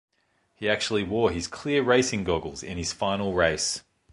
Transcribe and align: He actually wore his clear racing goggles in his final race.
He 0.55 0.67
actually 0.67 1.03
wore 1.03 1.29
his 1.29 1.47
clear 1.47 1.83
racing 1.83 2.23
goggles 2.23 2.63
in 2.63 2.75
his 2.75 2.91
final 2.91 3.35
race. 3.35 3.83